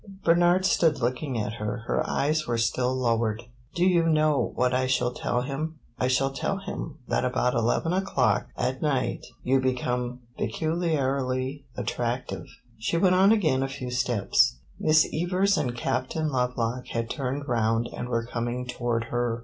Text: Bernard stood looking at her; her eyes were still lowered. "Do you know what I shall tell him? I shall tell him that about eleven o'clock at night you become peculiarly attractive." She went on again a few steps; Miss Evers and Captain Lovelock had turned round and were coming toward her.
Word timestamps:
Bernard 0.23 0.65
stood 0.65 0.97
looking 0.99 1.37
at 1.39 1.53
her; 1.59 1.83
her 1.85 2.01
eyes 2.09 2.47
were 2.47 2.57
still 2.57 2.95
lowered. 2.95 3.43
"Do 3.75 3.85
you 3.85 4.01
know 4.09 4.51
what 4.55 4.73
I 4.73 4.87
shall 4.87 5.11
tell 5.13 5.41
him? 5.41 5.75
I 5.99 6.07
shall 6.07 6.31
tell 6.33 6.57
him 6.57 6.97
that 7.07 7.23
about 7.23 7.53
eleven 7.53 7.93
o'clock 7.93 8.47
at 8.57 8.81
night 8.81 9.23
you 9.43 9.59
become 9.59 10.21
peculiarly 10.39 11.67
attractive." 11.77 12.47
She 12.79 12.97
went 12.97 13.13
on 13.13 13.31
again 13.31 13.61
a 13.61 13.67
few 13.67 13.91
steps; 13.91 14.57
Miss 14.79 15.07
Evers 15.13 15.55
and 15.55 15.77
Captain 15.77 16.29
Lovelock 16.31 16.87
had 16.87 17.07
turned 17.07 17.47
round 17.47 17.87
and 17.95 18.09
were 18.09 18.25
coming 18.25 18.65
toward 18.67 19.03
her. 19.13 19.39